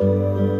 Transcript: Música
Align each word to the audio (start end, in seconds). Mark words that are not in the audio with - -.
Música 0.00 0.57